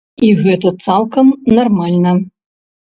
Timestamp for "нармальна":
1.59-2.17